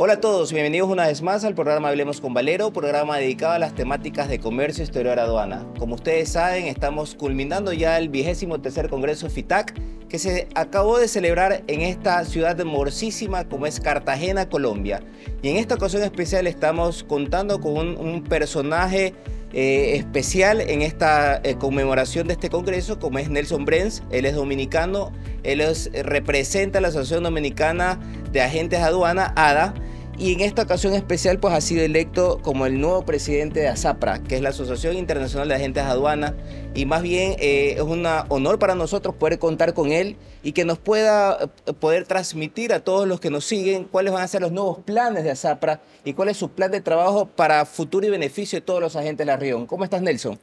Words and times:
Hola 0.00 0.12
a 0.12 0.20
todos, 0.20 0.52
bienvenidos 0.52 0.88
una 0.88 1.08
vez 1.08 1.22
más 1.22 1.42
al 1.42 1.56
programa 1.56 1.88
Hablemos 1.88 2.20
con 2.20 2.32
Valero, 2.32 2.72
programa 2.72 3.16
dedicado 3.16 3.54
a 3.54 3.58
las 3.58 3.74
temáticas 3.74 4.28
de 4.28 4.38
comercio 4.38 4.84
exterior 4.84 5.18
aduana. 5.18 5.66
Como 5.76 5.96
ustedes 5.96 6.28
saben, 6.28 6.66
estamos 6.66 7.16
culminando 7.16 7.72
ya 7.72 7.98
el 7.98 8.08
vigésimo 8.08 8.60
tercer 8.60 8.90
Congreso 8.90 9.28
FITAC 9.28 9.74
que 10.08 10.20
se 10.20 10.46
acabó 10.54 10.98
de 10.98 11.08
celebrar 11.08 11.64
en 11.66 11.80
esta 11.80 12.24
ciudad 12.26 12.56
morcísima 12.64 13.48
como 13.48 13.66
es 13.66 13.80
Cartagena, 13.80 14.48
Colombia. 14.48 15.02
Y 15.42 15.48
en 15.48 15.56
esta 15.56 15.74
ocasión 15.74 16.04
especial 16.04 16.46
estamos 16.46 17.02
contando 17.02 17.60
con 17.60 17.98
un, 17.98 18.22
personaje 18.22 19.14
eh, 19.52 19.96
especial 19.96 20.60
en 20.60 20.82
esta 20.82 21.40
eh, 21.42 21.56
conmemoración 21.56 22.28
de 22.28 22.34
este 22.34 22.50
congreso, 22.50 23.00
como 23.00 23.18
es 23.18 23.30
Nelson 23.30 23.64
Brens. 23.64 24.04
Él 24.12 24.26
es 24.26 24.36
dominicano, 24.36 25.10
él 25.42 25.60
representa 26.04 26.78
a 26.78 26.82
la 26.82 26.88
Asociación 26.88 27.24
Dominicana 27.24 27.98
de 28.30 28.42
Agentes 28.42 28.78
Aduana, 28.78 29.32
ADA 29.34 29.74
y 30.18 30.32
en 30.32 30.40
esta 30.40 30.62
ocasión 30.62 30.94
especial 30.94 31.38
pues 31.38 31.54
ha 31.54 31.60
sido 31.60 31.82
electo 31.82 32.40
como 32.42 32.66
el 32.66 32.80
nuevo 32.80 33.04
presidente 33.04 33.60
de 33.60 33.68
ASAPRA, 33.68 34.22
que 34.22 34.36
es 34.36 34.42
la 34.42 34.48
Asociación 34.48 34.96
Internacional 34.96 35.48
de 35.48 35.54
Agentes 35.54 35.84
de 35.84 35.90
Aduana, 35.90 36.34
y 36.74 36.86
más 36.86 37.02
bien 37.02 37.36
eh, 37.38 37.74
es 37.76 37.82
un 37.82 38.04
honor 38.28 38.58
para 38.58 38.74
nosotros 38.74 39.14
poder 39.14 39.38
contar 39.38 39.74
con 39.74 39.92
él 39.92 40.16
y 40.42 40.52
que 40.52 40.64
nos 40.64 40.78
pueda 40.78 41.38
eh, 41.66 41.72
poder 41.72 42.04
transmitir 42.04 42.72
a 42.72 42.80
todos 42.80 43.06
los 43.06 43.20
que 43.20 43.30
nos 43.30 43.44
siguen 43.44 43.84
cuáles 43.84 44.12
van 44.12 44.22
a 44.22 44.28
ser 44.28 44.42
los 44.42 44.50
nuevos 44.50 44.78
planes 44.80 45.22
de 45.22 45.30
ASAPRA 45.30 45.80
y 46.04 46.14
cuál 46.14 46.30
es 46.30 46.36
su 46.36 46.50
plan 46.50 46.70
de 46.70 46.80
trabajo 46.80 47.26
para 47.26 47.64
futuro 47.64 48.06
y 48.06 48.10
beneficio 48.10 48.58
de 48.58 48.62
todos 48.62 48.80
los 48.80 48.96
agentes 48.96 49.18
de 49.18 49.26
la 49.26 49.36
región. 49.36 49.66
¿Cómo 49.66 49.84
estás, 49.84 50.02
Nelson? 50.02 50.38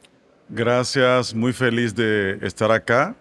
Gracias, 0.48 1.34
muy 1.34 1.52
feliz 1.52 1.94
de 1.94 2.38
estar 2.42 2.70
acá. 2.70 3.16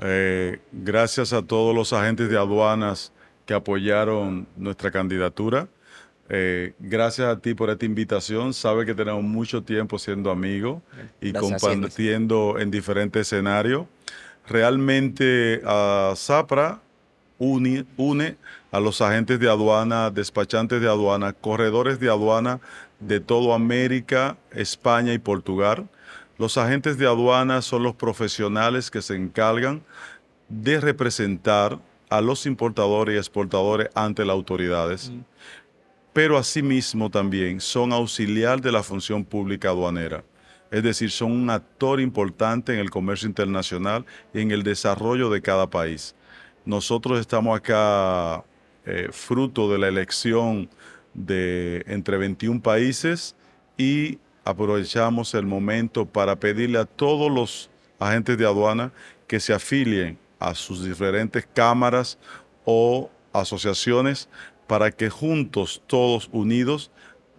Eh, 0.00 0.58
gracias 0.72 1.32
a 1.32 1.42
todos 1.42 1.74
los 1.74 1.92
agentes 1.92 2.30
de 2.30 2.38
aduanas 2.38 3.12
que 3.44 3.52
apoyaron 3.52 4.46
nuestra 4.56 4.90
candidatura. 4.90 5.68
Eh, 6.28 6.72
gracias 6.78 7.28
a 7.28 7.38
ti 7.38 7.54
por 7.54 7.70
esta 7.70 7.84
invitación. 7.84 8.54
Sabe 8.54 8.86
que 8.86 8.94
tenemos 8.94 9.22
mucho 9.22 9.62
tiempo 9.62 9.98
siendo 9.98 10.30
amigos 10.30 10.82
y 11.20 11.32
compartiendo 11.32 12.58
en 12.58 12.70
diferentes 12.70 13.22
escenarios. 13.22 13.86
Realmente 14.48 15.62
a 15.64 16.14
Zapra 16.16 16.80
une, 17.38 17.84
une 17.96 18.36
a 18.70 18.80
los 18.80 19.00
agentes 19.00 19.38
de 19.40 19.48
aduana, 19.48 20.10
despachantes 20.10 20.80
de 20.80 20.88
aduana, 20.88 21.32
corredores 21.32 21.98
de 21.98 22.08
aduana 22.08 22.60
de 23.00 23.20
toda 23.20 23.54
América, 23.54 24.36
España 24.52 25.12
y 25.12 25.18
Portugal. 25.18 25.88
Los 26.38 26.56
agentes 26.56 26.98
de 26.98 27.06
aduana 27.06 27.62
son 27.62 27.82
los 27.82 27.94
profesionales 27.94 28.90
que 28.90 29.02
se 29.02 29.16
encargan 29.16 29.82
de 30.48 30.80
representar 30.80 31.78
a 32.08 32.20
los 32.20 32.46
importadores 32.46 33.14
y 33.14 33.18
exportadores 33.18 33.90
ante 33.94 34.24
las 34.24 34.34
autoridades. 34.34 35.10
Mm 35.10 35.20
pero 36.12 36.36
asimismo 36.36 37.10
también 37.10 37.60
son 37.60 37.92
auxiliar 37.92 38.60
de 38.60 38.72
la 38.72 38.82
función 38.82 39.24
pública 39.24 39.68
aduanera. 39.68 40.24
Es 40.70 40.82
decir, 40.82 41.10
son 41.10 41.32
un 41.32 41.50
actor 41.50 42.00
importante 42.00 42.72
en 42.72 42.78
el 42.78 42.90
comercio 42.90 43.28
internacional 43.28 44.06
y 44.32 44.40
en 44.40 44.50
el 44.50 44.62
desarrollo 44.62 45.30
de 45.30 45.42
cada 45.42 45.68
país. 45.68 46.14
Nosotros 46.64 47.20
estamos 47.20 47.56
acá 47.56 48.44
eh, 48.86 49.08
fruto 49.12 49.70
de 49.70 49.78
la 49.78 49.88
elección 49.88 50.68
de 51.14 51.84
entre 51.86 52.16
21 52.16 52.62
países 52.62 53.36
y 53.76 54.18
aprovechamos 54.44 55.34
el 55.34 55.46
momento 55.46 56.06
para 56.06 56.36
pedirle 56.36 56.78
a 56.78 56.84
todos 56.84 57.30
los 57.30 57.70
agentes 57.98 58.38
de 58.38 58.46
aduana 58.46 58.92
que 59.26 59.40
se 59.40 59.52
afilien 59.52 60.18
a 60.38 60.54
sus 60.54 60.84
diferentes 60.84 61.46
cámaras 61.54 62.18
o 62.64 63.10
asociaciones 63.32 64.28
para 64.72 64.90
que 64.90 65.10
juntos, 65.10 65.82
todos 65.86 66.30
unidos, 66.32 66.90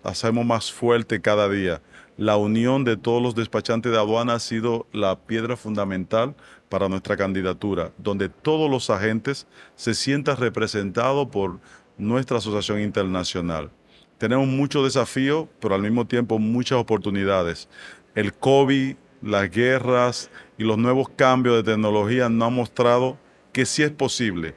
hacemos 0.03 0.45
más 0.45 0.71
fuerte 0.71 1.19
cada 1.19 1.49
día. 1.49 1.81
La 2.15 2.37
unión 2.37 2.83
de 2.83 2.95
todos 2.95 3.23
los 3.23 3.33
despachantes 3.33 3.91
de 3.91 3.97
aduana 3.97 4.35
ha 4.35 4.39
sido 4.39 4.85
la 4.91 5.17
piedra 5.17 5.57
fundamental 5.57 6.35
para 6.69 6.89
nuestra 6.89 7.17
candidatura, 7.17 7.91
donde 7.97 8.29
todos 8.29 8.69
los 8.69 8.91
agentes 8.91 9.47
se 9.75 9.95
sientan 9.95 10.37
representados 10.37 11.27
por 11.29 11.59
nuestra 11.97 12.37
asociación 12.37 12.81
internacional. 12.81 13.71
Tenemos 14.19 14.45
muchos 14.45 14.83
desafíos, 14.83 15.47
pero 15.59 15.73
al 15.73 15.81
mismo 15.81 16.05
tiempo 16.05 16.37
muchas 16.37 16.77
oportunidades. 16.77 17.67
El 18.13 18.31
COVID, 18.35 18.95
las 19.23 19.49
guerras 19.49 20.29
y 20.59 20.65
los 20.65 20.77
nuevos 20.77 21.09
cambios 21.09 21.55
de 21.55 21.71
tecnología 21.71 22.29
nos 22.29 22.49
han 22.49 22.53
mostrado 22.53 23.17
que 23.51 23.65
sí 23.65 23.81
es 23.81 23.89
posible 23.89 24.53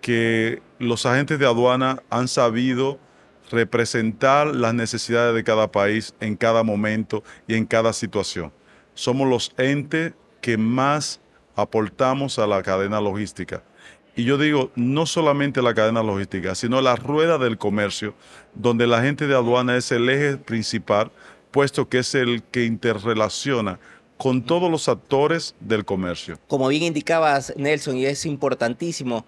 que 0.00 0.62
los 0.78 1.06
agentes 1.06 1.38
de 1.38 1.46
aduana 1.46 2.02
han 2.10 2.28
sabido 2.28 2.98
representar 3.50 4.54
las 4.54 4.74
necesidades 4.74 5.34
de 5.34 5.44
cada 5.44 5.70
país 5.70 6.14
en 6.20 6.36
cada 6.36 6.62
momento 6.62 7.22
y 7.46 7.54
en 7.54 7.66
cada 7.66 7.92
situación. 7.92 8.52
Somos 8.94 9.28
los 9.28 9.52
entes 9.58 10.12
que 10.40 10.56
más 10.56 11.20
aportamos 11.56 12.38
a 12.38 12.46
la 12.46 12.62
cadena 12.62 13.00
logística. 13.00 13.62
Y 14.16 14.24
yo 14.24 14.38
digo, 14.38 14.70
no 14.74 15.06
solamente 15.06 15.62
la 15.62 15.74
cadena 15.74 16.02
logística, 16.02 16.54
sino 16.54 16.80
la 16.80 16.96
rueda 16.96 17.38
del 17.38 17.58
comercio, 17.58 18.14
donde 18.54 18.86
la 18.86 19.02
gente 19.02 19.26
de 19.26 19.34
aduana 19.34 19.76
es 19.76 19.92
el 19.92 20.08
eje 20.08 20.36
principal, 20.36 21.10
puesto 21.50 21.88
que 21.88 21.98
es 21.98 22.14
el 22.14 22.42
que 22.42 22.64
interrelaciona 22.64 23.78
con 24.16 24.42
todos 24.42 24.70
los 24.70 24.88
actores 24.88 25.54
del 25.60 25.84
comercio. 25.84 26.38
Como 26.46 26.68
bien 26.68 26.82
indicabas, 26.82 27.54
Nelson, 27.56 27.96
y 27.96 28.06
es 28.06 28.26
importantísimo, 28.26 29.24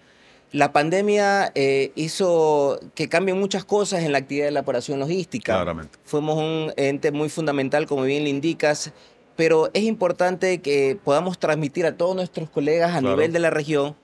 la 0.53 0.73
pandemia 0.73 1.51
eh, 1.55 1.93
hizo 1.95 2.79
que 2.95 3.09
cambien 3.09 3.39
muchas 3.39 3.65
cosas 3.65 4.03
en 4.03 4.13
la 4.13 4.19
actividad 4.19 4.47
de 4.47 4.53
la 4.53 4.61
operación 4.61 5.01
logística. 5.01 5.55
Claramente. 5.55 5.99
Fuimos 6.05 6.37
un 6.37 6.73
ente 6.77 7.11
muy 7.11 7.31
fundamental, 7.31 7.87
como 7.87 8.03
bien 8.03 8.25
le 8.25 8.31
indicas, 8.31 8.93
pero 9.35 9.71
es 9.73 9.83
importante 9.83 10.61
que 10.61 10.99
podamos 11.03 11.39
transmitir 11.39 11.87
a 11.87 11.97
todos 11.97 12.15
nuestros 12.15 12.51
colegas 12.51 12.95
a 12.95 13.01
nivel 13.01 13.33
de 13.33 13.39
la 13.39 13.51
región 13.51 13.97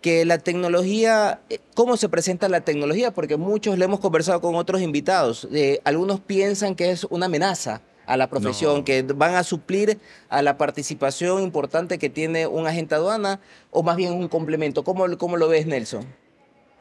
que 0.00 0.24
la 0.24 0.38
tecnología, 0.38 1.42
eh, 1.50 1.58
cómo 1.74 1.98
se 1.98 2.08
presenta 2.08 2.48
la 2.48 2.62
tecnología, 2.62 3.12
porque 3.12 3.36
muchos 3.36 3.76
le 3.76 3.84
hemos 3.84 4.00
conversado 4.00 4.40
con 4.40 4.54
otros 4.54 4.80
invitados. 4.80 5.46
Eh, 5.52 5.80
algunos 5.84 6.20
piensan 6.20 6.74
que 6.74 6.90
es 6.90 7.04
una 7.10 7.26
amenaza 7.26 7.82
a 8.06 8.16
la 8.16 8.28
profesión, 8.28 8.84
que 8.84 9.02
van 9.02 9.34
a 9.34 9.44
suplir 9.44 9.98
a 10.28 10.42
la 10.42 10.58
participación 10.58 11.42
importante 11.42 11.98
que 11.98 12.10
tiene 12.10 12.46
un 12.46 12.66
agente 12.66 12.94
aduana 12.94 13.40
o 13.70 13.82
más 13.82 13.96
bien 13.96 14.12
un 14.12 14.28
complemento? 14.28 14.84
¿Cómo, 14.84 15.06
cómo 15.18 15.36
lo 15.36 15.48
ves, 15.48 15.66
Nelson? 15.66 16.06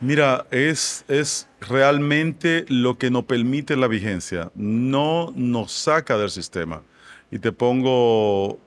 Mira, 0.02 0.46
es, 0.50 1.03
es 1.09 1.50
realmente 1.59 2.63
lo 2.69 2.97
que 2.97 3.12
nos 3.12 3.25
permite 3.25 3.75
la 3.75 3.88
vigencia, 3.88 4.50
no 4.56 5.34
nos 5.35 5.74
saca 5.74 6.18
del 6.18 6.30
sistema. 6.30 6.84
Y 7.31 7.40
te 7.40 7.51
pongo 7.51 8.57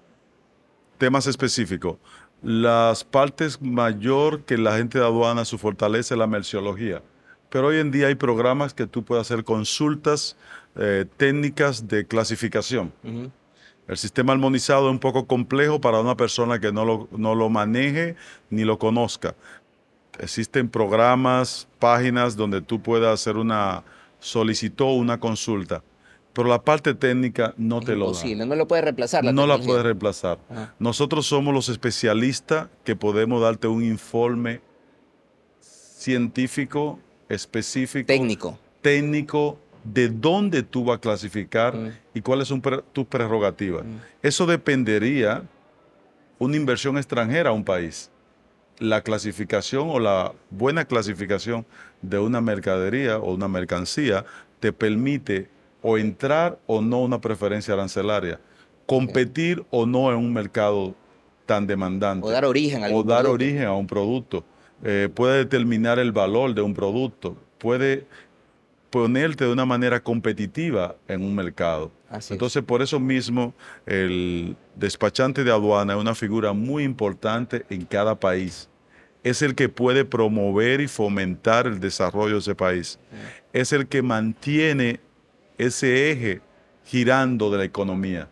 temas 0.99 1.27
específicos. 1.27 1.97
Las 2.43 3.03
partes 3.03 3.63
mayor 3.63 4.43
que 4.43 4.59
la 4.59 4.77
gente 4.77 4.99
de 4.99 5.05
aduana, 5.05 5.47
su 5.47 5.57
fortaleza 5.57 6.15
es 6.15 6.19
la 6.19 6.27
merciología. 6.27 7.03
Pero 7.49 7.69
hoy 7.69 7.79
en 7.79 7.91
día 7.91 8.09
hay 8.09 8.15
programas 8.15 8.75
que 8.75 8.87
tú 8.87 9.03
puedes 9.03 9.23
hacer 9.23 9.43
consultas 9.43 10.37
eh, 10.77 11.05
técnicas 11.17 11.89
de 11.89 12.07
clasificación. 12.07 12.93
El 13.89 13.97
sistema 13.97 14.33
armonizado 14.33 14.87
es 14.89 14.93
un 14.93 14.99
poco 14.99 15.27
complejo 15.27 15.81
para 15.81 16.01
una 16.01 16.17
persona 16.17 16.61
que 16.61 16.73
no 16.73 16.85
lo, 16.85 17.09
no 17.11 17.35
lo 17.35 17.49
maneje 17.51 18.17
ni 18.51 18.65
lo 18.65 18.79
conozca. 18.79 19.35
Existen 20.19 20.69
programas, 20.69 21.69
páginas 21.79 22.37
donde 22.37 22.61
tú 22.61 22.81
puedas 22.81 23.13
hacer 23.13 23.37
una 23.37 23.83
solicitud 24.21 24.85
o 24.85 24.95
una 24.95 25.19
consulta 25.19 25.83
pero 26.33 26.49
la 26.49 26.63
parte 26.63 26.95
técnica 26.95 27.55
no 27.57 27.81
te 27.81 27.95
lo 27.95 28.13
da. 28.13 28.47
no 28.47 28.57
lo 28.57 28.67
puedes 28.67 28.85
reemplazar. 28.85 29.25
no 29.25 29.47
la 29.47 29.59
puedes 29.59 29.83
reemplazar. 29.83 30.39
Nosotros 30.79 31.27
somos 31.27 31.53
los 31.53 31.69
especialistas 31.69 32.69
que 32.85 32.97
podemos 32.97 33.43
darte 33.43 33.69
un 33.69 33.85
informe 33.85 34.61
científico, 35.61 36.99
específico. 37.29 38.07
Técnico. 38.07 38.59
Técnico 38.81 39.59
de 39.85 40.09
dónde 40.09 40.63
tú 40.63 40.85
vas 40.85 40.99
a 40.99 41.01
clasificar 41.01 41.77
mm. 41.77 41.91
y 42.15 42.21
cuáles 42.21 42.49
son 42.49 42.63
tus 42.93 43.07
prerrogativas. 43.07 43.85
Mm. 43.85 43.97
Eso 44.23 44.47
dependería 44.47 45.43
una 46.39 46.57
inversión 46.57 46.97
extranjera 46.99 47.51
a 47.51 47.53
un 47.53 47.65
país. 47.65 48.11
La 48.79 49.03
clasificación 49.03 49.89
o 49.91 49.99
la 50.01 50.33
buena 50.51 50.85
clasificación 50.85 51.67
de 52.01 52.19
una 52.19 52.41
mercadería 52.41 53.19
o 53.19 53.35
una 53.35 53.49
mercancía 53.49 54.25
te 54.61 54.73
permite 54.73 55.49
o 55.83 55.99
entrar 55.99 56.59
o 56.67 56.81
no 56.81 57.01
una 57.01 57.21
preferencia 57.21 57.75
arancelaria, 57.75 58.41
competir 58.87 59.65
o 59.71 59.85
no 59.87 60.11
en 60.11 60.19
un 60.19 60.33
mercado 60.33 60.95
tan 61.47 61.67
demandante. 61.67 62.27
O 62.27 62.31
dar 62.31 62.45
origen 62.45 62.85
a 62.85 62.89
O 62.89 63.03
dar 63.03 63.27
origen 63.27 63.65
a 63.65 63.75
un 63.75 63.87
producto. 63.87 64.45
Eh, 64.85 65.09
puede 65.13 65.39
determinar 65.39 65.99
el 65.99 66.13
valor 66.13 66.55
de 66.55 66.63
un 66.63 66.75
producto. 66.75 67.37
Puede 67.59 68.07
ponerte 68.93 69.47
de 69.47 69.51
una 69.51 69.65
manera 69.65 70.01
competitiva 70.01 70.97
en 71.09 71.23
un 71.25 71.35
mercado. 71.35 71.91
Entonces, 72.29 72.63
por 72.63 72.83
eso 72.83 73.01
mismo, 73.01 73.55
el 73.87 74.55
despachante 74.77 75.45
de 75.45 75.51
aduana 75.51 75.95
es 75.95 75.99
una 75.99 76.15
figura 76.15 76.53
muy 76.53 76.85
importante 76.85 77.65
en 77.71 77.87
cada 77.87 78.21
país. 78.21 78.69
Es 79.25 79.41
el 79.41 79.55
que 79.55 79.71
puede 79.71 80.05
promover 80.05 80.83
y 80.83 80.89
fomentar 80.89 81.67
el 81.67 81.81
desarrollo 81.81 82.35
de 82.35 82.41
ese 82.41 82.55
país. 82.55 82.99
es 83.55 83.73
el 83.73 83.87
que 83.87 84.03
mantiene 84.03 85.01
ese 85.57 86.11
eje 86.11 86.43
girando 86.85 87.51
de 87.51 87.59
la 87.59 87.65
economía. 87.65 88.29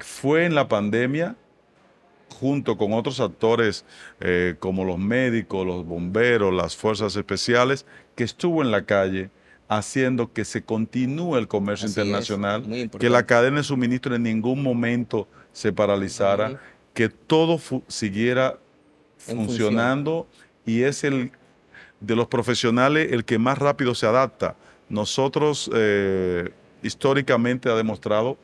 Fue 0.00 0.44
en 0.44 0.54
la 0.54 0.68
pandemia, 0.68 1.36
junto 2.28 2.76
con 2.76 2.92
otros 2.92 3.18
actores 3.18 3.86
eh, 4.20 4.56
como 4.58 4.84
los 4.84 4.98
médicos, 4.98 5.66
los 5.66 5.86
bomberos, 5.86 6.52
las 6.52 6.76
fuerzas 6.76 7.16
especiales, 7.16 7.86
que 8.14 8.24
estuvo 8.24 8.60
en 8.60 8.70
la 8.70 8.84
calle 8.84 9.30
haciendo 9.76 10.32
que 10.32 10.44
se 10.44 10.62
continúe 10.62 11.36
el 11.36 11.48
comercio 11.48 11.88
internacional, 11.88 12.90
que 12.98 13.10
la 13.10 13.24
cadena 13.26 13.58
de 13.58 13.62
suministro 13.64 14.14
en 14.14 14.24
ningún 14.24 14.62
momento 14.62 15.28
se 15.52 15.72
paralizara, 15.72 16.60
que 16.94 17.08
todo 17.08 17.60
siguiera 17.88 18.58
funcionando 19.16 20.26
y 20.66 20.82
es 20.82 21.04
el 21.04 21.32
de 22.00 22.16
los 22.16 22.26
profesionales 22.26 23.12
el 23.12 23.24
que 23.24 23.38
más 23.38 23.58
rápido 23.58 23.94
se 23.94 24.06
adapta. 24.06 24.56
Nosotros 24.88 25.70
eh, 25.72 26.50
históricamente 26.82 27.70
ha 27.70 27.74
demostrado 27.74 28.36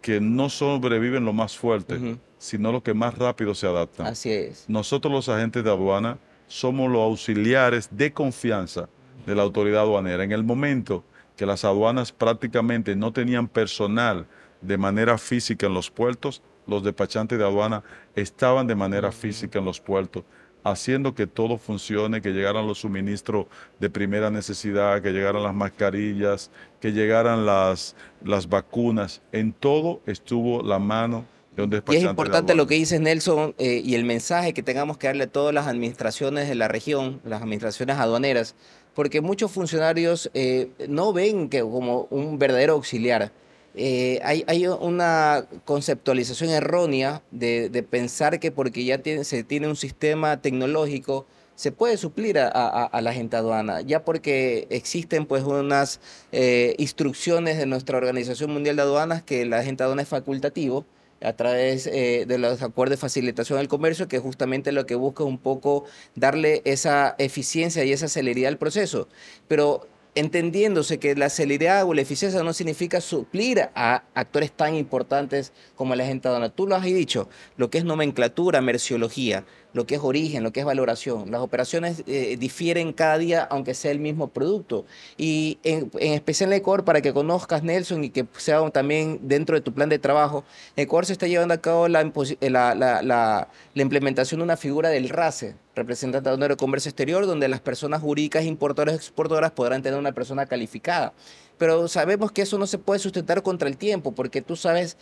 que 0.00 0.20
no 0.20 0.48
sobreviven 0.48 1.24
los 1.24 1.34
más 1.34 1.58
fuertes, 1.58 2.00
sino 2.38 2.72
los 2.72 2.82
que 2.82 2.94
más 2.94 3.18
rápido 3.18 3.54
se 3.54 3.66
adaptan. 3.66 4.06
Así 4.06 4.30
es. 4.30 4.64
Nosotros 4.66 5.12
los 5.12 5.28
agentes 5.28 5.62
de 5.62 5.70
aduana 5.70 6.18
somos 6.46 6.90
los 6.90 7.02
auxiliares 7.02 7.88
de 7.90 8.12
confianza 8.12 8.88
de 9.26 9.34
la 9.34 9.42
autoridad 9.42 9.82
aduanera. 9.82 10.24
En 10.24 10.32
el 10.32 10.44
momento 10.44 11.04
que 11.36 11.46
las 11.46 11.64
aduanas 11.64 12.12
prácticamente 12.12 12.94
no 12.96 13.12
tenían 13.12 13.48
personal 13.48 14.26
de 14.60 14.76
manera 14.76 15.16
física 15.18 15.66
en 15.66 15.74
los 15.74 15.90
puertos, 15.90 16.42
los 16.66 16.84
despachantes 16.84 17.38
de 17.38 17.44
aduana 17.44 17.82
estaban 18.14 18.66
de 18.66 18.74
manera 18.74 19.10
física 19.10 19.58
en 19.58 19.64
los 19.64 19.80
puertos, 19.80 20.24
haciendo 20.62 21.14
que 21.14 21.26
todo 21.26 21.56
funcione, 21.56 22.20
que 22.20 22.30
llegaran 22.30 22.66
los 22.66 22.80
suministros 22.80 23.46
de 23.78 23.90
primera 23.90 24.30
necesidad, 24.30 25.00
que 25.02 25.10
llegaran 25.12 25.42
las 25.42 25.54
mascarillas, 25.54 26.50
que 26.80 26.92
llegaran 26.92 27.46
las, 27.46 27.96
las 28.22 28.48
vacunas. 28.48 29.22
En 29.32 29.52
todo 29.52 30.00
estuvo 30.06 30.62
la 30.62 30.78
mano 30.78 31.24
de 31.56 31.62
un 31.62 31.70
despachante. 31.70 32.02
Y 32.02 32.04
es 32.04 32.10
importante 32.10 32.54
lo 32.54 32.66
que 32.66 32.74
dice 32.74 32.98
Nelson 33.00 33.54
eh, 33.58 33.80
y 33.84 33.94
el 33.94 34.04
mensaje 34.04 34.52
que 34.52 34.62
tengamos 34.62 34.98
que 34.98 35.06
darle 35.06 35.24
a 35.24 35.28
todas 35.28 35.54
las 35.54 35.66
administraciones 35.66 36.48
de 36.48 36.54
la 36.54 36.68
región, 36.68 37.20
las 37.24 37.42
administraciones 37.42 37.96
aduaneras, 37.96 38.54
porque 38.94 39.20
muchos 39.20 39.50
funcionarios 39.50 40.30
eh, 40.34 40.70
no 40.88 41.12
ven 41.12 41.48
que 41.48 41.60
como 41.60 42.06
un 42.10 42.38
verdadero 42.38 42.74
auxiliar. 42.74 43.32
Eh, 43.74 44.20
hay, 44.24 44.66
una 44.66 45.46
conceptualización 45.64 46.50
errónea 46.50 47.22
de, 47.30 47.86
pensar 47.88 48.40
que 48.40 48.50
porque 48.50 48.84
ya 48.84 49.00
se 49.22 49.44
tiene 49.44 49.68
un 49.68 49.76
sistema 49.76 50.40
tecnológico 50.42 51.26
se 51.60 51.72
puede 51.72 51.98
suplir 51.98 52.38
a, 52.38 53.00
la 53.02 53.12
gente 53.12 53.36
aduana, 53.36 53.82
ya 53.82 54.02
porque 54.02 54.66
existen 54.70 55.26
pues 55.26 55.44
unas 55.44 56.00
eh, 56.32 56.74
instrucciones 56.78 57.58
de 57.58 57.66
nuestra 57.66 57.98
Organización 57.98 58.50
Mundial 58.50 58.76
de 58.76 58.82
Aduanas 58.82 59.22
que 59.22 59.44
la 59.44 59.62
gente 59.62 59.82
aduana 59.82 60.00
es 60.00 60.08
facultativo, 60.08 60.86
a 61.22 61.34
través 61.34 61.86
eh, 61.86 62.24
de 62.26 62.38
los 62.38 62.62
acuerdos 62.62 62.98
de 62.98 63.00
facilitación 63.00 63.58
del 63.58 63.68
comercio, 63.68 64.08
que 64.08 64.18
justamente 64.18 64.72
lo 64.72 64.86
que 64.86 64.94
busca 64.94 65.22
es 65.24 65.28
un 65.28 65.38
poco 65.38 65.84
darle 66.14 66.62
esa 66.64 67.14
eficiencia 67.18 67.84
y 67.84 67.92
esa 67.92 68.08
celeridad 68.08 68.48
al 68.48 68.58
proceso. 68.58 69.08
Pero 69.48 69.86
entendiéndose 70.14 70.98
que 70.98 71.14
la 71.14 71.30
celeridad 71.30 71.84
o 71.86 71.94
la 71.94 72.00
eficiencia 72.00 72.42
no 72.42 72.52
significa 72.52 73.00
suplir 73.00 73.68
a 73.74 74.02
actores 74.14 74.50
tan 74.50 74.74
importantes 74.74 75.52
como 75.76 75.94
la 75.94 76.04
gente 76.04 76.28
aduana. 76.28 76.48
Tú 76.48 76.66
lo 76.66 76.74
has 76.74 76.82
dicho, 76.82 77.28
lo 77.56 77.70
que 77.70 77.78
es 77.78 77.84
nomenclatura, 77.84 78.60
merciología, 78.60 79.44
lo 79.72 79.86
que 79.86 79.96
es 79.96 80.00
origen, 80.02 80.42
lo 80.42 80.52
que 80.52 80.60
es 80.60 80.66
valoración. 80.66 81.30
Las 81.30 81.40
operaciones 81.40 82.02
eh, 82.06 82.36
difieren 82.38 82.92
cada 82.92 83.18
día, 83.18 83.42
aunque 83.42 83.74
sea 83.74 83.90
el 83.90 83.98
mismo 83.98 84.28
producto. 84.28 84.84
Y 85.16 85.58
en, 85.62 85.90
especial 85.98 86.52
en 86.52 86.58
Ecuador, 86.58 86.84
para 86.84 87.00
que 87.00 87.12
conozcas, 87.12 87.62
Nelson, 87.62 88.04
y 88.04 88.10
que 88.10 88.26
sea 88.36 88.68
también 88.70 89.20
dentro 89.22 89.54
de 89.54 89.60
tu 89.60 89.72
plan 89.72 89.88
de 89.88 89.98
trabajo, 89.98 90.44
en 90.76 90.84
Ecuador 90.84 91.06
se 91.06 91.12
está 91.12 91.26
llevando 91.26 91.54
a 91.54 91.58
cabo 91.58 91.88
la, 91.88 92.02
la, 92.02 93.48
implementación 93.74 94.40
de 94.40 94.44
una 94.44 94.56
figura 94.56 94.88
del 94.88 95.08
RACE, 95.08 95.54
representante 95.74 96.30
de 96.30 96.56
comercio 96.56 96.88
exterior, 96.88 97.26
donde 97.26 97.48
las 97.48 97.60
personas 97.60 98.00
jurídicas, 98.02 98.44
importadoras 98.44 98.94
y 98.94 98.96
exportadoras 98.96 99.52
podrán 99.52 99.82
tener 99.82 99.98
una 99.98 100.12
persona 100.12 100.46
calificada. 100.46 101.12
Pero 101.58 101.88
sabemos 101.88 102.32
que 102.32 102.42
eso 102.42 102.58
no 102.58 102.66
se 102.66 102.78
puede 102.78 103.00
sustentar 103.00 103.42
contra 103.42 103.68
el 103.68 103.76
tiempo, 103.76 104.12
porque 104.12 104.40
tú 104.40 104.56
sabes 104.56 104.96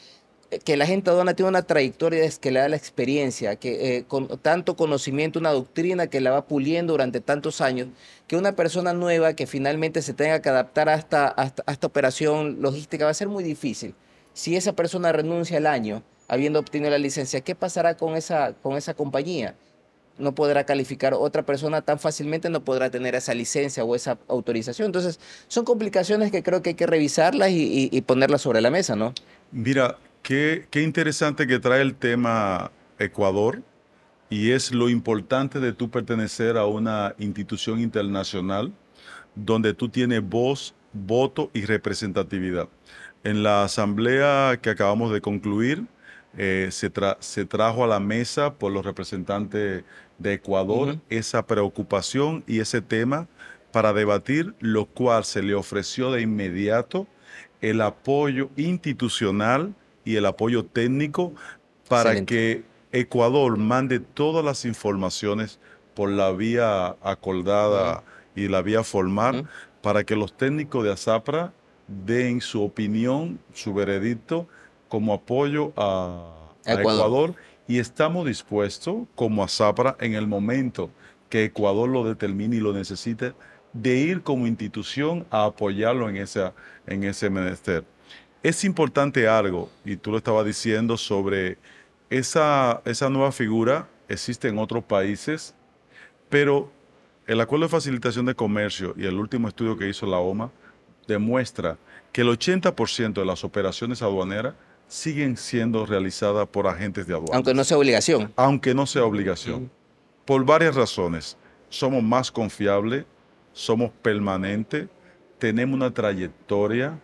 que 0.64 0.76
la 0.76 0.86
gente 0.86 1.10
aduana 1.10 1.34
tiene 1.34 1.50
una 1.50 1.62
trayectoria 1.62 2.28
que 2.40 2.50
le 2.50 2.60
da 2.60 2.68
la 2.68 2.76
experiencia, 2.76 3.56
que 3.56 3.96
eh, 3.96 4.04
con 4.08 4.28
tanto 4.38 4.76
conocimiento, 4.76 5.38
una 5.38 5.50
doctrina 5.50 6.06
que 6.06 6.20
la 6.20 6.30
va 6.30 6.46
puliendo 6.46 6.94
durante 6.94 7.20
tantos 7.20 7.60
años, 7.60 7.88
que 8.26 8.36
una 8.36 8.52
persona 8.56 8.94
nueva 8.94 9.34
que 9.34 9.46
finalmente 9.46 10.00
se 10.00 10.14
tenga 10.14 10.40
que 10.40 10.48
adaptar 10.48 10.88
a 10.88 10.94
esta, 10.94 11.34
esta, 11.66 11.86
operación 11.86 12.62
logística 12.62 13.04
va 13.04 13.10
a 13.10 13.14
ser 13.14 13.28
muy 13.28 13.44
difícil. 13.44 13.94
Si 14.32 14.56
esa 14.56 14.72
persona 14.72 15.12
renuncia 15.12 15.58
al 15.58 15.66
año, 15.66 16.02
habiendo 16.28 16.60
obtenido 16.60 16.90
la 16.90 16.98
licencia, 16.98 17.42
¿qué 17.42 17.54
pasará 17.54 17.96
con 17.96 18.16
esa, 18.16 18.54
con 18.54 18.76
esa 18.76 18.94
compañía? 18.94 19.54
no 20.18 20.34
podrá 20.34 20.64
calificar 20.64 21.14
otra 21.14 21.44
persona 21.44 21.80
tan 21.82 22.00
fácilmente, 22.00 22.50
no 22.50 22.64
podrá 22.64 22.90
tener 22.90 23.14
esa 23.14 23.34
licencia 23.34 23.84
o 23.84 23.94
esa 23.94 24.18
autorización. 24.26 24.86
Entonces, 24.86 25.20
son 25.46 25.64
complicaciones 25.64 26.32
que 26.32 26.42
creo 26.42 26.60
que 26.60 26.70
hay 26.70 26.74
que 26.74 26.88
revisarlas 26.88 27.50
y, 27.50 27.88
y 27.92 28.00
ponerlas 28.00 28.42
sobre 28.42 28.60
la 28.60 28.68
mesa, 28.68 28.96
¿no? 28.96 29.14
Mira, 29.52 29.96
Qué, 30.22 30.66
interesante 30.74 31.46
que 31.46 31.58
trae 31.58 31.80
el 31.80 31.94
tema 31.94 32.70
Ecuador 32.98 33.62
y 34.28 34.50
es 34.50 34.72
lo 34.72 34.90
importante 34.90 35.58
de 35.60 35.72
tú 35.72 35.90
pertenecer 35.90 36.58
a 36.58 36.66
una 36.66 37.14
institución 37.18 37.80
internacional 37.80 38.72
donde 39.34 39.72
tú 39.72 39.88
tienes 39.88 40.22
voz, 40.22 40.74
voto 40.92 41.50
y 41.54 41.64
representatividad. 41.64 42.68
En 43.24 43.42
la 43.42 43.64
asamblea 43.64 44.58
que 44.60 44.70
acabamos 44.70 45.12
de 45.12 45.20
concluir, 45.20 45.86
eh, 46.36 46.68
se, 46.70 46.90
trajo 47.46 47.84
a 47.84 47.86
la 47.86 48.00
mesa 48.00 48.54
por 48.54 48.70
los 48.70 48.84
representantes 48.84 49.84
de 50.18 50.32
Ecuador 50.32 50.98
esa 51.08 51.46
preocupación 51.46 52.44
y 52.46 52.60
ese 52.60 52.82
tema 52.82 53.28
para 53.72 53.92
debatir, 53.92 54.54
lo 54.60 54.86
cual 54.86 55.24
se 55.24 55.42
le 55.42 55.54
ofreció 55.54 56.12
de 56.12 56.22
inmediato 56.22 57.06
el 57.60 57.80
apoyo 57.80 58.50
institucional 58.56 59.74
y 60.08 60.16
el 60.16 60.24
apoyo 60.24 60.64
técnico 60.64 61.34
para 61.86 62.24
que 62.24 62.64
Ecuador 62.92 63.58
mande 63.58 64.00
todas 64.00 64.42
las 64.42 64.64
informaciones 64.64 65.60
por 65.92 66.08
la 66.08 66.32
vía 66.32 66.96
acordada 67.02 68.02
y 68.34 68.48
la 68.48 68.62
vía 68.62 68.82
formal 68.84 69.46
para 69.82 70.04
que 70.04 70.16
los 70.16 70.34
técnicos 70.34 70.82
de 70.82 70.92
ASAPRA 70.92 71.52
den 71.86 72.40
su 72.40 72.62
opinión, 72.62 73.38
su 73.52 73.74
veredicto 73.74 74.48
como 74.88 75.12
apoyo 75.12 75.74
a, 75.76 76.32
Ecuador. 76.64 77.34
y 77.66 77.78
estamos 77.78 78.26
dispuestos 78.26 79.06
como 79.14 79.44
ASAPRA 79.44 79.94
en 80.00 80.14
el 80.14 80.26
momento 80.26 80.88
que 81.28 81.44
Ecuador 81.44 81.86
lo 81.86 82.02
determine 82.02 82.56
y 82.56 82.60
lo 82.60 82.72
necesite 82.72 83.34
de 83.74 83.94
ir 83.96 84.22
como 84.22 84.46
institución 84.46 85.26
a 85.30 85.44
apoyarlo 85.44 86.08
en, 86.08 86.16
esa, 86.16 86.54
en 86.86 87.04
ese 87.04 87.28
menester. 87.28 87.84
Es 88.42 88.64
importante 88.64 89.26
algo, 89.28 89.70
y 89.84 89.96
tú 89.96 90.12
lo 90.12 90.18
estabas 90.18 90.46
diciendo, 90.46 90.96
sobre 90.96 91.58
esa, 92.10 92.82
esa 92.84 93.10
nueva 93.10 93.32
figura, 93.32 93.88
existe 94.08 94.48
en 94.48 94.58
otros 94.58 94.84
países, 94.84 95.54
pero 96.28 96.70
el 97.26 97.40
Acuerdo 97.40 97.66
de 97.66 97.70
Facilitación 97.70 98.26
de 98.26 98.34
Comercio 98.34 98.94
y 98.96 99.06
el 99.06 99.18
último 99.18 99.48
estudio 99.48 99.76
que 99.76 99.88
hizo 99.88 100.06
la 100.06 100.18
OMA 100.18 100.50
demuestra 101.06 101.76
que 102.12 102.22
el 102.22 102.28
80% 102.28 103.12
de 103.12 103.24
las 103.24 103.44
operaciones 103.44 104.02
aduaneras 104.02 104.54
siguen 104.86 105.36
siendo 105.36 105.84
realizadas 105.84 106.48
por 106.48 106.66
agentes 106.66 107.06
de 107.06 107.14
aduana. 107.14 107.34
Aunque 107.34 107.54
no 107.54 107.64
sea 107.64 107.76
obligación. 107.76 108.32
Aunque 108.36 108.74
no 108.74 108.86
sea 108.86 109.04
obligación. 109.04 109.70
Por 110.24 110.44
varias 110.44 110.74
razones. 110.74 111.36
Somos 111.68 112.02
más 112.02 112.30
confiables, 112.30 113.04
somos 113.52 113.90
permanentes, 114.02 114.88
tenemos 115.38 115.74
una 115.74 115.92
trayectoria, 115.92 116.98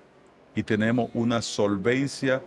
y 0.54 0.62
tenemos 0.62 1.10
una 1.14 1.42
solvencia 1.42 2.42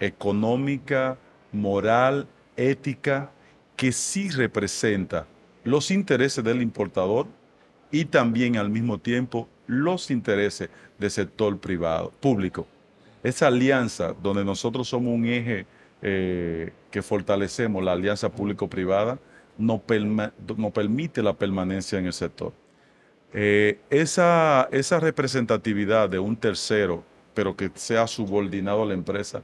económica, 0.00 1.16
moral, 1.52 2.26
ética, 2.56 3.30
que 3.76 3.92
sí 3.92 4.30
representa 4.30 5.26
los 5.64 5.90
intereses 5.90 6.42
del 6.42 6.60
importador 6.60 7.26
y 7.90 8.04
también 8.06 8.56
al 8.56 8.70
mismo 8.70 8.98
tiempo 8.98 9.48
los 9.66 10.10
intereses 10.10 10.70
del 10.98 11.10
sector 11.10 11.58
privado, 11.58 12.12
público. 12.20 12.66
Esa 13.22 13.46
alianza 13.46 14.14
donde 14.20 14.44
nosotros 14.44 14.88
somos 14.88 15.14
un 15.14 15.26
eje 15.26 15.66
eh, 16.02 16.72
que 16.90 17.02
fortalecemos, 17.02 17.82
la 17.82 17.92
alianza 17.92 18.28
público-privada, 18.28 19.18
nos, 19.56 19.80
permite 20.72 21.22
la 21.22 21.32
permanencia 21.34 21.98
en 21.98 22.06
el 22.06 22.12
sector. 22.12 22.52
Eh, 23.32 23.78
esa, 23.88 24.68
esa 24.72 24.98
representatividad 24.98 26.08
de 26.08 26.18
un 26.18 26.36
tercero 26.36 27.04
pero 27.34 27.56
que 27.56 27.70
sea 27.74 28.06
subordinado 28.06 28.82
a 28.82 28.86
la 28.86 28.94
empresa, 28.94 29.42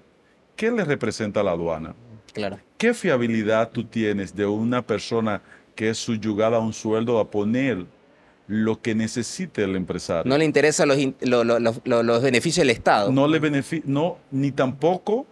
¿qué 0.56 0.70
le 0.70 0.84
representa 0.84 1.40
a 1.40 1.44
la 1.44 1.52
aduana? 1.52 1.94
Claro. 2.32 2.58
¿Qué 2.76 2.94
fiabilidad 2.94 3.70
tú 3.70 3.84
tienes 3.84 4.34
de 4.34 4.46
una 4.46 4.82
persona 4.82 5.42
que 5.74 5.90
es 5.90 5.98
subyugada 5.98 6.56
a 6.56 6.60
un 6.60 6.72
sueldo 6.72 7.18
a 7.18 7.30
poner 7.30 7.86
lo 8.48 8.80
que 8.80 8.94
necesite 8.94 9.62
el 9.62 9.76
empresario. 9.76 10.28
No 10.28 10.38
le 10.38 10.44
interesan 10.44 10.88
los, 10.88 10.98
los, 11.84 12.22
beneficios 12.22 12.66
del 12.66 12.70
Estado. 12.70 13.12
No 13.12 13.28
le 13.28 13.62
no, 13.84 14.18
ni 14.30 14.50
tampoco 14.50 15.26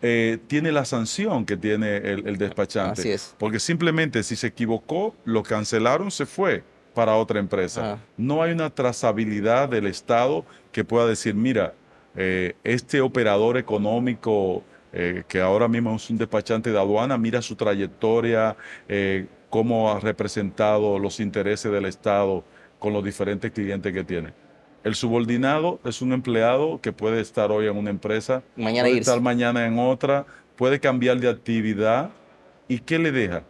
eh, 0.00 0.38
tiene 0.48 0.72
la 0.72 0.84
sanción 0.86 1.44
que 1.44 1.56
tiene 1.56 1.98
el, 1.98 2.38
despachante. 2.38 3.02
Así 3.02 3.10
es. 3.10 3.34
Porque 3.38 3.60
simplemente 3.60 4.22
si 4.22 4.36
se 4.36 4.48
equivocó, 4.48 5.14
lo 5.24 5.42
cancelaron, 5.42 6.10
se 6.10 6.24
fue 6.24 6.64
para 6.94 7.14
otra 7.16 7.38
empresa. 7.38 7.92
Ah. 7.92 7.98
No 8.16 8.42
hay 8.42 8.52
una 8.52 8.70
trazabilidad 8.70 9.68
del 9.68 9.86
Estado 9.86 10.44
que 10.72 10.82
pueda 10.82 11.06
decir, 11.06 11.34
mira, 11.34 11.74
eh, 12.16 12.54
este 12.64 13.00
operador 13.00 13.56
económico 13.56 14.62
eh, 14.92 15.24
que 15.26 15.40
ahora 15.40 15.68
mismo 15.68 15.96
es 15.96 16.10
un 16.10 16.18
despachante 16.18 16.70
de 16.70 16.78
aduana, 16.78 17.16
mira 17.16 17.40
su 17.40 17.56
trayectoria, 17.56 18.56
cómo 19.48 19.90
ha 19.90 20.00
representado 20.00 20.98
los 20.98 21.20
intereses 21.20 21.70
del 21.70 21.86
Estado 21.86 22.44
con 22.78 22.92
los 22.92 23.04
diferentes 23.04 23.50
clientes 23.50 23.92
que 23.92 24.04
tiene. 24.04 24.32
El 24.84 24.94
subordinado 24.96 25.78
es 25.84 26.02
un 26.02 26.12
empleado 26.12 26.80
que 26.80 26.92
puede 26.92 27.20
estar 27.20 27.52
hoy 27.52 27.66
en 27.66 27.76
una 27.76 27.90
empresa, 27.90 28.42
mañana 28.56 28.88
puede 28.88 29.00
estar 29.00 29.20
mañana 29.20 29.66
en 29.66 29.78
otra, 29.78 30.26
puede 30.56 30.80
cambiar 30.80 31.20
de 31.20 31.28
actividad. 31.28 32.10
¿Y 32.66 32.78
qué 32.80 32.98
le 32.98 33.12
deja? 33.12 33.44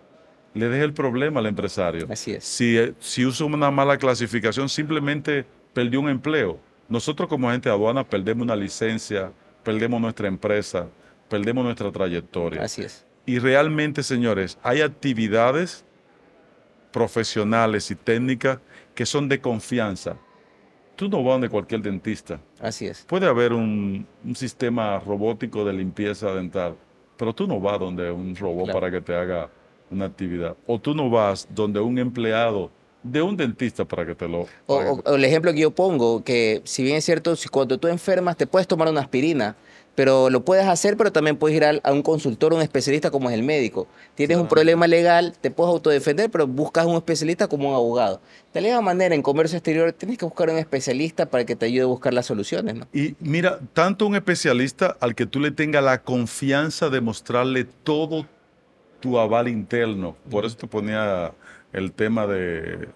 Le 0.54 0.68
deja 0.68 0.84
el 0.84 0.92
problema 0.92 1.40
al 1.40 1.46
empresario. 1.46 2.06
Así 2.10 2.32
es. 2.32 2.44
Si, 2.44 2.76
eh, 2.76 2.92
si 2.98 3.24
usa 3.24 3.46
una 3.46 3.70
mala 3.70 3.96
clasificación, 3.96 4.68
simplemente 4.68 5.46
perdió 5.72 6.00
un 6.00 6.10
empleo. 6.10 6.58
Nosotros 6.88 7.28
como 7.28 7.48
agente 7.48 7.68
de 7.68 7.74
aduana 7.74 8.04
perdemos 8.04 8.44
una 8.44 8.56
licencia, 8.56 9.32
perdemos 9.62 10.00
nuestra 10.00 10.28
empresa, 10.28 10.88
perdemos 11.28 11.64
nuestra 11.64 11.90
trayectoria. 11.90 12.62
Así 12.62 12.82
es. 12.82 13.06
Y 13.24 13.38
realmente, 13.38 14.02
señores, 14.02 14.58
hay 14.62 14.80
actividades 14.80 15.84
profesionales 16.90 17.90
y 17.90 17.94
técnicas 17.94 18.58
que 18.94 19.06
son 19.06 19.28
de 19.28 19.40
confianza 19.40 20.16
tú 20.96 21.08
no 21.08 21.22
vas 21.24 21.40
de 21.40 21.48
cualquier 21.48 21.82
dentista. 21.82 22.40
Así 22.60 22.86
es. 22.86 23.04
Puede 23.06 23.26
haber 23.26 23.52
un, 23.52 24.06
sistema 24.34 25.00
robótico 25.00 25.64
de 25.64 25.72
limpieza 25.72 26.32
dental, 26.32 26.76
pero 27.16 27.34
tú 27.34 27.46
no 27.46 27.60
vas 27.60 27.78
donde 27.78 28.10
un 28.10 28.36
robot 28.36 28.72
para 28.72 28.90
que 28.90 29.00
te 29.00 29.14
haga 29.14 29.50
una 29.90 30.06
actividad. 30.06 30.56
O 30.66 30.80
tú 30.80 30.94
no 30.94 31.10
vas 31.10 31.48
donde 31.50 31.80
un 31.80 31.98
empleado 31.98 32.70
de 33.02 33.22
un 33.22 33.36
dentista 33.36 33.84
para 33.84 34.06
que 34.06 34.14
te 34.14 34.28
lo... 34.28 34.46
O, 34.66 35.02
o, 35.04 35.14
el 35.14 35.24
ejemplo 35.24 35.52
que 35.52 35.60
yo 35.60 35.70
pongo, 35.70 36.22
que 36.22 36.62
si 36.64 36.82
bien 36.82 36.96
es 36.96 37.04
cierto, 37.04 37.36
si 37.36 37.48
cuando 37.48 37.78
tú 37.78 37.88
enfermas 37.88 38.36
te 38.36 38.46
puedes 38.46 38.66
tomar 38.68 38.88
una 38.88 39.00
aspirina, 39.00 39.56
pero 39.94 40.30
lo 40.30 40.44
puedes 40.44 40.66
hacer, 40.66 40.96
pero 40.96 41.12
también 41.12 41.36
puedes 41.36 41.56
ir 41.56 41.64
a, 41.64 41.92
un 41.92 42.02
consultor, 42.02 42.54
un 42.54 42.62
especialista 42.62 43.10
como 43.10 43.28
es 43.28 43.34
el 43.34 43.42
médico. 43.42 43.86
Tienes 44.14 44.38
un 44.38 44.48
problema 44.48 44.86
legal, 44.86 45.34
te 45.40 45.50
puedes 45.50 45.70
autodefender, 45.70 46.30
pero 46.30 46.46
buscas 46.46 46.86
un 46.86 46.96
especialista 46.96 47.46
como 47.46 47.68
un 47.68 47.74
abogado. 47.74 48.20
De 48.54 48.60
la 48.60 48.68
misma 48.68 48.82
manera, 48.82 49.14
en 49.14 49.22
comercio 49.22 49.58
exterior 49.58 49.92
tienes 49.92 50.18
que 50.18 50.24
buscar 50.24 50.48
un 50.48 50.58
especialista 50.58 51.26
para 51.26 51.44
que 51.44 51.56
te 51.56 51.66
ayude 51.66 51.82
a 51.82 51.86
buscar 51.86 52.14
las 52.14 52.26
soluciones. 52.26 52.74
¿no? 52.74 52.86
Y 52.92 53.16
mira, 53.20 53.60
tanto 53.74 54.06
un 54.06 54.14
especialista 54.16 54.96
al 55.00 55.14
que 55.14 55.26
tú 55.26 55.40
le 55.40 55.50
tengas 55.50 55.84
la 55.84 56.02
confianza 56.02 56.88
de 56.88 57.00
mostrarle 57.00 57.64
todo 57.64 58.26
tu 59.02 59.18
aval 59.18 59.48
interno. 59.48 60.16
Por 60.30 60.46
eso 60.46 60.56
te 60.56 60.66
ponía 60.66 61.32
el 61.72 61.92
tema 61.92 62.26
de 62.26 62.88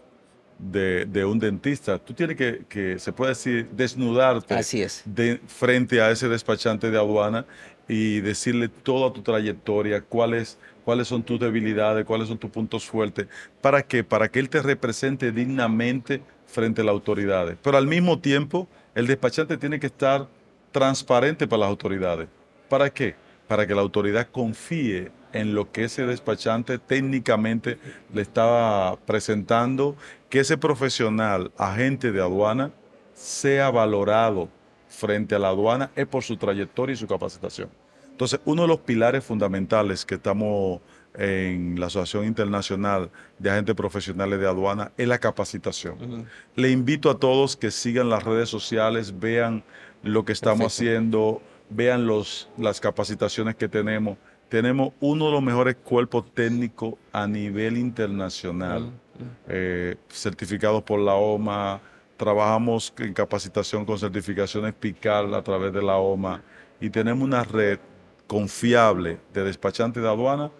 de, 0.58 1.24
un 1.24 1.38
dentista. 1.38 1.98
Tú 1.98 2.14
tienes 2.14 2.36
que, 2.36 2.98
se 2.98 3.12
puede 3.12 3.30
decir, 3.30 3.68
desnudarte 3.72 4.54
Así 4.54 4.82
es. 4.82 5.02
De, 5.04 5.40
frente 5.46 6.00
a 6.00 6.10
ese 6.10 6.28
despachante 6.28 6.90
de 6.90 6.96
aduana 6.96 7.44
y 7.88 8.20
decirle 8.20 8.68
toda 8.68 9.12
tu 9.12 9.22
trayectoria, 9.22 10.00
cuáles, 10.00 10.58
cuáles 10.84 11.08
son 11.08 11.22
tus 11.22 11.38
debilidades, 11.38 12.04
cuáles 12.04 12.28
son 12.28 12.38
tus 12.38 12.50
puntos 12.50 12.84
fuertes. 12.84 13.28
¿Para 13.60 13.82
qué? 13.82 14.02
Para 14.02 14.28
que 14.28 14.38
él 14.38 14.48
te 14.48 14.62
represente 14.62 15.30
dignamente 15.30 16.22
frente 16.46 16.80
a 16.80 16.84
las 16.84 16.92
autoridades. 16.92 17.56
Pero 17.62 17.76
al 17.76 17.86
mismo 17.86 18.18
tiempo, 18.18 18.68
el 18.94 19.06
despachante 19.06 19.56
tiene 19.56 19.78
que 19.78 19.86
estar 19.86 20.26
transparente 20.72 21.46
para 21.46 21.60
las 21.60 21.68
autoridades. 21.68 22.28
¿Para 22.68 22.90
qué? 22.90 23.14
Para 23.46 23.66
que 23.66 23.74
la 23.74 23.82
autoridad 23.82 24.28
confíe 24.32 25.10
en 25.40 25.54
lo 25.54 25.70
que 25.70 25.84
ese 25.84 26.06
despachante 26.06 26.78
técnicamente 26.78 27.78
le 28.12 28.22
estaba 28.22 28.96
presentando, 28.96 29.96
que 30.28 30.40
ese 30.40 30.58
profesional, 30.58 31.52
agente 31.56 32.12
de 32.12 32.20
aduana, 32.20 32.70
sea 33.14 33.70
valorado 33.70 34.48
frente 34.88 35.34
a 35.34 35.38
la 35.38 35.48
aduana 35.48 35.90
es 35.94 36.06
por 36.06 36.22
su 36.22 36.36
trayectoria 36.36 36.94
y 36.94 36.96
su 36.96 37.06
capacitación. 37.06 37.68
Entonces, 38.10 38.40
uno 38.46 38.62
de 38.62 38.68
los 38.68 38.80
pilares 38.80 39.24
fundamentales 39.24 40.04
que 40.04 40.14
estamos 40.14 40.80
en 41.14 41.78
la 41.78 41.86
Asociación 41.86 42.24
Internacional 42.26 43.10
de 43.38 43.50
Agentes 43.50 43.74
Profesionales 43.74 44.40
de 44.40 44.46
Aduana 44.46 44.92
es 44.96 45.08
la 45.08 45.18
capacitación. 45.18 46.26
Le 46.54 46.70
invito 46.70 47.10
a 47.10 47.18
todos 47.18 47.56
que 47.56 47.70
sigan 47.70 48.08
las 48.08 48.24
redes 48.24 48.48
sociales, 48.48 49.18
vean 49.18 49.64
lo 50.02 50.24
que 50.24 50.32
estamos 50.32 50.66
haciendo, 50.66 51.42
vean 51.70 52.06
los, 52.06 52.48
las 52.58 52.80
capacitaciones 52.80 53.54
que 53.56 53.68
tenemos 53.68 54.18
tenemos 54.48 54.92
uno 55.00 55.26
de 55.26 55.32
los 55.32 55.42
mejores 55.42 55.76
cuerpos 55.76 56.24
técnicos 56.32 56.94
a 57.12 57.26
nivel 57.26 57.76
internacional, 57.76 58.82
mm, 58.82 58.86
mm. 58.86 59.30
Eh, 59.48 59.96
certificados 60.08 60.82
por 60.82 61.00
la 61.00 61.14
OMA, 61.14 61.80
trabajamos 62.16 62.92
en 62.98 63.12
capacitación 63.12 63.84
con 63.84 63.98
certificaciones 63.98 64.74
PICAL 64.74 65.34
a 65.34 65.42
través 65.42 65.72
de 65.72 65.82
la 65.82 65.96
OMA 65.96 66.42
y 66.80 66.90
tenemos 66.90 67.24
una 67.24 67.44
red 67.44 67.78
confiable 68.26 69.18
de 69.32 69.44
despachantes 69.44 70.02
de 70.02 70.08
aduana 70.08 70.50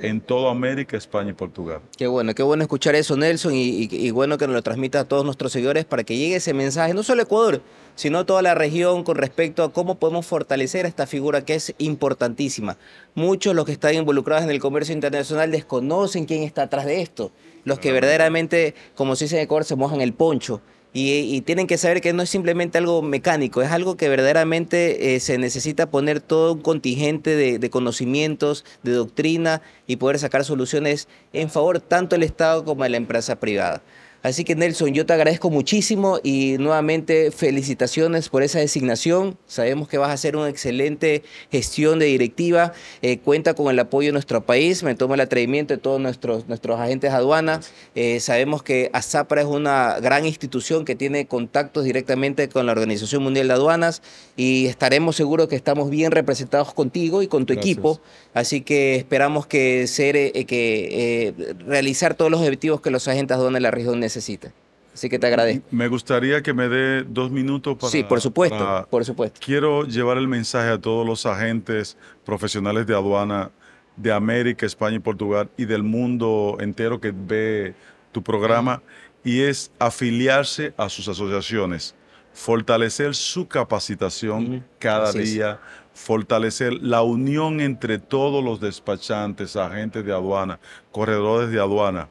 en 0.00 0.20
toda 0.20 0.50
América, 0.50 0.96
España 0.96 1.30
y 1.30 1.34
Portugal. 1.34 1.80
Qué 1.96 2.06
bueno, 2.06 2.34
qué 2.34 2.42
bueno 2.42 2.62
escuchar 2.62 2.94
eso, 2.94 3.16
Nelson, 3.16 3.52
y, 3.54 4.10
bueno 4.10 4.38
que 4.38 4.46
nos 4.46 4.54
lo 4.54 4.62
transmita 4.62 5.00
a 5.00 5.04
todos 5.04 5.24
nuestros 5.24 5.52
seguidores 5.52 5.84
para 5.84 6.04
que 6.04 6.16
llegue 6.16 6.36
ese 6.36 6.54
mensaje, 6.54 6.94
no 6.94 7.02
solo 7.02 7.22
a 7.22 7.24
Ecuador, 7.24 7.62
sino 7.94 8.20
a 8.20 8.26
toda 8.26 8.42
la 8.42 8.54
región 8.54 9.04
con 9.04 9.16
respecto 9.16 9.62
a 9.62 9.72
cómo 9.72 9.96
podemos 9.96 10.26
fortalecer 10.26 10.86
esta 10.86 11.06
figura 11.06 11.44
que 11.44 11.54
es 11.54 11.74
importantísima. 11.78 12.78
Muchos 13.14 13.54
los 13.54 13.66
que 13.66 13.72
están 13.72 13.94
involucrados 13.94 14.44
en 14.44 14.50
el 14.50 14.60
comercio 14.60 14.94
internacional 14.94 15.50
desconocen 15.50 16.24
quién 16.24 16.42
está 16.42 16.62
atrás 16.62 16.86
de 16.86 17.02
esto. 17.02 17.30
Los 17.64 17.78
que 17.78 17.92
verdaderamente, 17.92 18.74
como 18.94 19.16
se 19.16 19.26
dice 19.26 19.36
en 19.36 19.42
Ecuador, 19.44 19.64
se 19.64 19.76
mojan 19.76 20.00
el 20.00 20.14
poncho 20.14 20.62
y, 20.92 21.40
tienen 21.42 21.68
que 21.68 21.78
saber 21.78 22.00
que 22.00 22.12
no 22.12 22.22
es 22.22 22.30
simplemente 22.30 22.78
algo 22.78 23.00
mecánico, 23.00 23.62
es 23.62 23.70
algo 23.70 23.96
que 23.96 24.08
verdaderamente 24.08 25.14
eh, 25.14 25.20
se 25.20 25.38
necesita 25.38 25.88
poner 25.88 26.20
todo 26.20 26.54
un 26.54 26.62
contingente 26.62 27.36
de, 27.36 27.70
conocimientos, 27.70 28.64
de 28.82 28.92
doctrina 28.92 29.62
y 29.86 29.96
poder 29.96 30.18
sacar 30.18 30.44
soluciones 30.44 31.06
en 31.32 31.48
favor 31.48 31.80
tanto 31.80 32.16
del 32.16 32.24
Estado 32.24 32.64
como 32.64 32.82
de 32.82 32.90
la 32.90 32.96
empresa 32.96 33.36
privada. 33.36 33.82
Así 34.22 34.44
que 34.44 34.54
Nelson, 34.54 34.92
yo 34.92 35.06
te 35.06 35.14
agradezco 35.14 35.48
muchísimo 35.48 36.20
y 36.22 36.56
nuevamente 36.58 37.30
felicitaciones 37.30 38.28
por 38.28 38.42
esa 38.42 38.58
designación. 38.58 39.38
Sabemos 39.46 39.88
que 39.88 39.96
vas 39.96 40.10
a 40.10 40.12
hacer 40.12 40.36
una 40.36 40.50
excelente 40.50 41.22
gestión 41.50 41.98
de 41.98 42.04
directiva. 42.04 42.74
Eh, 43.00 43.18
cuenta 43.18 43.54
con 43.54 43.70
el 43.70 43.78
apoyo 43.78 44.08
de 44.08 44.12
nuestro 44.12 44.44
país. 44.44 44.82
Me 44.82 44.94
tomo 44.94 45.14
el 45.14 45.20
atrevimiento 45.20 45.72
de 45.72 45.78
todos 45.78 45.98
nuestros, 46.02 46.46
nuestros 46.48 46.78
agentes 46.78 47.12
de 47.12 47.16
aduana. 47.16 47.60
Eh, 47.94 48.20
sabemos 48.20 48.62
que 48.62 48.90
ASAPRA 48.92 49.40
es 49.40 49.46
una 49.46 49.98
gran 50.00 50.26
institución 50.26 50.84
que 50.84 50.94
tiene 50.94 51.26
contactos 51.26 51.84
directamente 51.84 52.50
con 52.50 52.66
la 52.66 52.72
Organización 52.72 53.22
Mundial 53.22 53.48
de 53.48 53.54
Aduanas 53.54 54.02
y 54.36 54.66
estaremos 54.66 55.16
seguros 55.16 55.48
que 55.48 55.56
estamos 55.56 55.88
bien 55.88 56.10
representados 56.10 56.74
contigo 56.74 57.22
y 57.22 57.26
con 57.26 57.46
tu 57.46 57.54
equipo. 57.54 58.02
Así 58.34 58.60
que 58.60 58.96
esperamos 58.96 59.46
que, 59.46 59.86
ser, 59.86 60.14
eh, 60.16 60.44
que 60.44 61.54
realizar 61.66 62.14
todos 62.14 62.30
los 62.30 62.40
objetivos 62.40 62.82
que 62.82 62.90
los 62.90 63.08
agentes 63.08 63.38
de 63.38 63.40
aduana 63.40 63.56
de 63.56 63.62
la 63.62 63.70
región 63.70 63.98
necesitan 63.98 64.09
necesita. 64.10 64.52
Así 64.92 65.08
que 65.08 65.20
te 65.20 65.28
agradezco. 65.28 65.64
Me 65.70 65.86
gustaría 65.86 66.42
que 66.42 66.52
me 66.52 66.68
dé 66.68 67.04
dos 67.04 67.30
minutos 67.30 67.76
para... 67.76 67.90
Sí, 67.92 68.02
por 68.02 68.20
supuesto, 68.20 68.88
por 68.90 69.04
supuesto. 69.04 69.40
Quiero 69.42 69.84
llevar 69.84 70.18
el 70.18 70.26
mensaje 70.26 70.68
a 70.68 70.78
todos 70.78 71.06
los 71.06 71.26
agentes 71.26 71.96
profesionales 72.24 72.86
de 72.88 72.94
aduana 72.94 73.52
de 73.96 74.12
América, 74.12 74.66
España 74.66 74.96
y 74.96 74.98
Portugal 74.98 75.48
y 75.56 75.64
del 75.64 75.84
mundo 75.84 76.56
entero 76.60 77.00
que 77.00 77.12
ve 77.14 77.74
tu 78.10 78.22
programa 78.22 78.82
y 79.22 79.42
es 79.42 79.70
afiliarse 79.78 80.74
a 80.76 80.88
sus 80.88 81.06
asociaciones, 81.06 81.94
fortalecer 82.32 83.14
su 83.14 83.46
capacitación 83.46 84.64
cada 84.80 85.12
día, 85.12 85.60
fortalecer 85.94 86.72
la 86.74 87.02
unión 87.02 87.60
entre 87.60 87.98
todos 87.98 88.42
los 88.42 88.60
despachantes, 88.60 89.54
agentes 89.54 90.04
de 90.04 90.12
aduana, 90.12 90.58
corredores 90.90 91.50
de 91.50 91.60
aduana, 91.60 92.08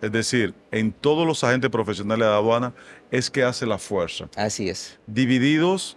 es 0.00 0.12
decir, 0.12 0.54
en 0.70 0.92
todos 0.92 1.26
los 1.26 1.42
agentes 1.44 1.70
profesionales 1.70 2.26
de 2.26 2.34
aduana, 2.34 2.74
es 3.10 3.30
que 3.30 3.42
hace 3.42 3.66
la 3.66 3.78
fuerza. 3.78 4.28
Así 4.36 4.68
es. 4.68 4.98
Divididos 5.06 5.96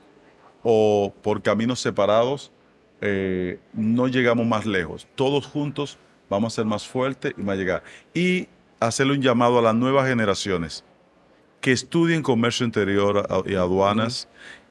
o 0.64 1.14
por 1.22 1.42
caminos 1.42 1.80
separados, 1.80 2.52
eh, 3.02 3.60
no 3.74 4.08
llegamos 4.08 4.46
más 4.46 4.66
lejos. 4.66 5.08
Todos 5.16 5.46
juntos 5.46 5.98
vamos 6.30 6.54
a 6.54 6.56
ser 6.58 6.66
más 6.66 6.88
fuertes 6.88 7.34
y 7.38 7.42
más 7.42 7.58
llegar. 7.58 7.84
Y 8.14 8.48
hacerle 8.80 9.14
un 9.14 9.22
llamado 9.22 9.60
a 9.60 9.62
las 9.62 9.76
nuevas 9.76 10.08
generaciones 10.08 10.84
que 11.62 11.72
estudien 11.72 12.24
comercio 12.24 12.66
interior 12.66 13.28
y 13.46 13.56
aduanas, 13.56 14.28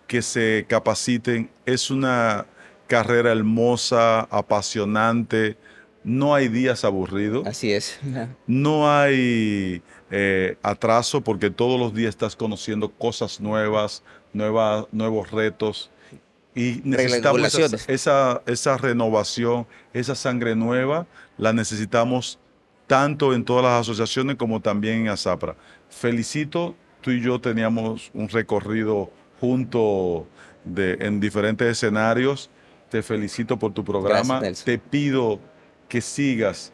que 0.06 0.22
se 0.22 0.64
capaciten. 0.68 1.50
Es 1.66 1.90
una 1.90 2.46
carrera 2.86 3.32
hermosa, 3.32 4.20
apasionante, 4.20 5.58
no 6.04 6.34
hay 6.34 6.48
días 6.48 6.84
aburridos. 6.84 7.46
Así 7.46 7.72
es. 7.72 7.98
No 8.46 8.90
hay 8.90 9.82
eh, 10.10 10.56
atraso 10.62 11.20
porque 11.20 11.50
todos 11.50 11.78
los 11.78 11.94
días 11.94 12.10
estás 12.10 12.36
conociendo 12.36 12.90
cosas 12.90 13.40
nuevas, 13.40 14.02
nuevos 14.32 15.30
retos. 15.30 15.90
Y 16.54 16.80
necesitamos 16.84 17.54
esa, 17.88 18.42
esa, 18.46 18.76
renovación, 18.78 19.66
esa 19.92 20.14
sangre 20.14 20.56
nueva, 20.56 21.06
la 21.36 21.52
necesitamos 21.52 22.38
tanto 22.86 23.34
en 23.34 23.44
todas 23.44 23.64
las 23.64 23.82
asociaciones 23.82 24.36
como 24.36 24.60
también 24.60 25.02
en 25.02 25.08
ASAPRA. 25.08 25.54
Felicito, 25.88 26.74
tú 27.00 27.10
y 27.12 27.20
yo 27.20 27.40
teníamos 27.40 28.10
un 28.14 28.28
recorrido 28.28 29.10
junto 29.40 30.26
de, 30.64 30.96
en 31.00 31.20
diferentes 31.20 31.68
escenarios. 31.68 32.50
Te 32.88 33.02
felicito 33.02 33.58
por 33.58 33.72
tu 33.72 33.84
programa. 33.84 34.40
Te 34.64 34.78
pido 34.78 35.38
que 35.88 36.00
sigas 36.00 36.72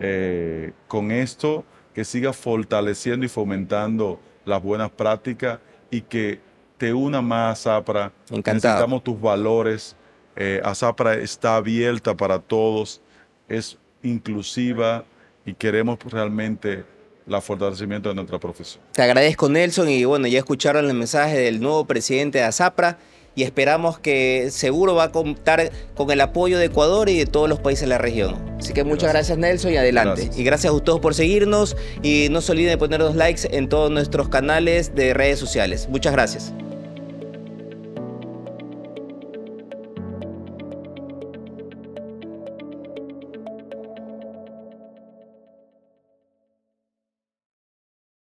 eh, 0.00 0.72
con 0.88 1.10
esto, 1.10 1.64
que 1.94 2.04
sigas 2.04 2.36
fortaleciendo 2.36 3.24
y 3.24 3.28
fomentando 3.28 4.20
las 4.44 4.62
buenas 4.62 4.90
prácticas 4.90 5.58
y 5.90 6.02
que 6.02 6.40
te 6.76 6.92
una 6.92 7.22
más 7.22 7.66
a 7.66 7.76
ASAPRA. 7.76 8.12
Encantado. 8.30 8.54
Necesitamos 8.54 9.04
tus 9.04 9.20
valores. 9.20 9.96
Eh, 10.36 10.60
ASAPRA 10.62 11.14
está 11.14 11.56
abierta 11.56 12.14
para 12.14 12.38
todos, 12.38 13.00
es 13.48 13.78
inclusiva 14.02 15.04
y 15.46 15.54
queremos 15.54 15.98
realmente 16.10 16.84
el 17.26 17.42
fortalecimiento 17.42 18.08
de 18.08 18.14
nuestra 18.14 18.38
profesión. 18.38 18.82
Te 18.92 19.02
agradezco 19.02 19.48
Nelson 19.48 19.88
y 19.88 20.04
bueno, 20.04 20.26
ya 20.26 20.38
escucharon 20.38 20.84
el 20.86 20.94
mensaje 20.94 21.38
del 21.38 21.60
nuevo 21.60 21.86
presidente 21.86 22.38
de 22.38 22.44
ASAPRA 22.44 22.98
y 23.36 23.44
esperamos 23.44 24.00
que 24.00 24.48
seguro 24.50 24.96
va 24.96 25.04
a 25.04 25.12
contar 25.12 25.70
con 25.94 26.10
el 26.10 26.20
apoyo 26.20 26.58
de 26.58 26.64
Ecuador 26.64 27.08
y 27.08 27.18
de 27.18 27.26
todos 27.26 27.48
los 27.48 27.60
países 27.60 27.82
de 27.82 27.88
la 27.88 27.98
región. 27.98 28.34
Así 28.58 28.72
que 28.72 28.82
muchas 28.82 29.12
gracias, 29.12 29.38
Nelson 29.38 29.72
y 29.72 29.76
adelante. 29.76 30.30
Y 30.34 30.42
gracias 30.42 30.74
a 30.74 30.80
todos 30.80 30.98
por 30.98 31.14
seguirnos 31.14 31.76
y 32.02 32.28
no 32.30 32.40
se 32.40 32.52
olviden 32.52 32.70
de 32.70 32.78
poner 32.78 32.98
los 32.98 33.14
likes 33.14 33.42
en 33.50 33.68
todos 33.68 33.90
nuestros 33.90 34.28
canales 34.28 34.94
de 34.94 35.14
redes 35.14 35.38
sociales. 35.38 35.86
Muchas 35.88 36.12
gracias. 36.12 36.52